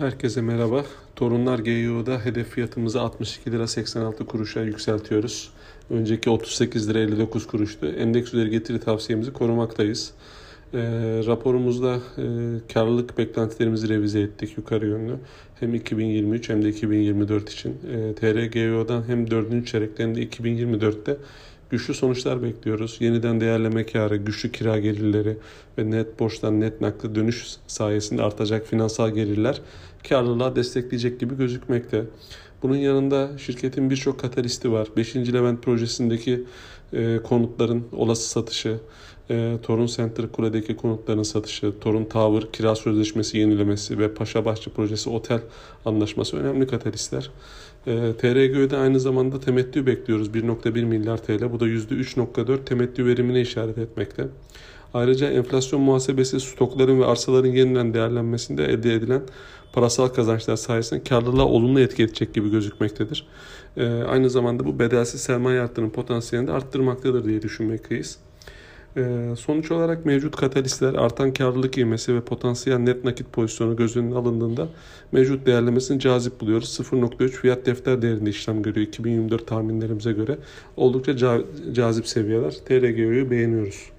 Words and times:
Herkese 0.00 0.40
merhaba. 0.40 0.84
Torunlar 1.16 1.58
GYO'da 1.58 2.24
hedef 2.24 2.48
fiyatımızı 2.48 3.00
62 3.00 3.52
lira 3.52 3.66
86 3.66 4.26
kuruşa 4.26 4.62
yükseltiyoruz. 4.62 5.50
Önceki 5.90 6.30
38 6.30 6.88
lira 6.88 6.98
59 6.98 7.46
kuruştu. 7.46 7.86
Endeks 7.86 8.34
üzeri 8.34 8.50
getiri 8.50 8.80
tavsiyemizi 8.80 9.32
korumaktayız. 9.32 10.12
E, 10.74 10.78
raporumuzda 11.26 11.94
e, 12.18 12.24
karlılık 12.72 13.18
beklentilerimizi 13.18 13.88
revize 13.88 14.20
ettik 14.20 14.56
yukarı 14.56 14.86
yönlü. 14.86 15.16
Hem 15.60 15.74
2023 15.74 16.48
hem 16.48 16.62
de 16.62 16.68
2024 16.68 17.50
için. 17.50 17.70
E, 17.70 18.14
TRGYO'dan 18.14 19.04
hem 19.06 19.30
4. 19.30 19.66
çeyrekte 19.66 20.02
hem 20.02 20.14
de 20.14 20.22
2024'te 20.22 21.16
güçlü 21.70 21.94
sonuçlar 21.94 22.42
bekliyoruz. 22.42 22.96
Yeniden 23.00 23.40
değerleme 23.40 23.86
karı, 23.86 24.16
güçlü 24.16 24.52
kira 24.52 24.78
gelirleri 24.78 25.36
ve 25.78 25.90
net 25.90 26.20
borçtan 26.20 26.60
net 26.60 26.80
nakli 26.80 27.14
dönüş 27.14 27.46
sayesinde 27.66 28.22
artacak 28.22 28.66
finansal 28.66 29.10
gelirler 29.10 29.60
karlılığa 30.08 30.56
destekleyecek 30.56 31.20
gibi 31.20 31.36
gözükmekte. 31.36 32.04
Bunun 32.62 32.76
yanında 32.76 33.38
şirketin 33.38 33.90
birçok 33.90 34.20
katalisti 34.20 34.72
var. 34.72 34.88
5. 34.96 35.16
Levent 35.16 35.62
projesindeki 35.62 36.44
e, 36.92 37.18
konutların 37.24 37.84
olası 37.92 38.28
satışı, 38.28 38.78
e, 39.30 39.56
Torun 39.62 39.86
Center 39.86 40.32
Kule'deki 40.32 40.76
konutların 40.76 41.22
satışı, 41.22 41.72
Torun 41.80 42.04
Tower 42.04 42.52
kira 42.52 42.74
sözleşmesi 42.74 43.38
yenilemesi 43.38 43.98
ve 43.98 44.14
Paşabahçe 44.14 44.70
projesi 44.70 45.10
otel 45.10 45.40
anlaşması 45.84 46.36
önemli 46.36 46.66
katalistler. 46.66 47.30
E, 47.86 48.12
TRGÖ'de 48.18 48.76
aynı 48.76 49.00
zamanda 49.00 49.40
temettü 49.40 49.86
bekliyoruz 49.86 50.28
1.1 50.28 50.84
milyar 50.84 51.16
TL. 51.16 51.52
Bu 51.52 51.60
da 51.60 51.68
%3.4 51.68 52.64
temettü 52.64 53.06
verimine 53.06 53.40
işaret 53.40 53.78
etmekte. 53.78 54.28
Ayrıca 54.94 55.30
enflasyon 55.30 55.80
muhasebesi 55.80 56.40
stokların 56.40 57.00
ve 57.00 57.06
arsaların 57.06 57.48
yeniden 57.48 57.94
değerlenmesinde 57.94 58.64
elde 58.64 58.94
edilen 58.94 59.22
parasal 59.72 60.08
kazançlar 60.08 60.56
sayesinde 60.56 61.02
karlılığa 61.02 61.44
olumlu 61.44 61.80
etki 61.80 62.02
edecek 62.02 62.34
gibi 62.34 62.50
gözükmektedir. 62.50 63.26
Ee, 63.76 63.86
aynı 63.86 64.30
zamanda 64.30 64.64
bu 64.64 64.78
bedelsiz 64.78 65.20
sermaye 65.20 65.60
arttırım 65.60 65.90
potansiyelini 65.90 66.48
de 66.48 66.52
arttırmaktadır 66.52 67.24
diye 67.24 67.42
düşünmekteyiz. 67.42 68.18
Ee, 68.96 69.34
sonuç 69.38 69.70
olarak 69.70 70.06
mevcut 70.06 70.36
katalistler 70.36 70.94
artan 70.94 71.32
karlılık 71.32 71.78
ivmesi 71.78 72.14
ve 72.14 72.20
potansiyel 72.20 72.78
net 72.78 73.04
nakit 73.04 73.32
pozisyonu 73.32 73.76
göz 73.76 73.96
önüne 73.96 74.14
alındığında 74.14 74.68
mevcut 75.12 75.46
değerlemesini 75.46 76.00
cazip 76.00 76.40
buluyoruz. 76.40 76.80
0.3 76.80 77.28
fiyat 77.28 77.66
defter 77.66 78.02
değerinde 78.02 78.30
işlem 78.30 78.62
görüyor 78.62 78.86
2024 78.86 79.46
tahminlerimize 79.46 80.12
göre. 80.12 80.38
Oldukça 80.76 81.16
ca 81.16 81.40
cazip 81.72 82.06
seviyeler. 82.06 82.50
TRGO'yu 82.50 83.30
beğeniyoruz. 83.30 83.90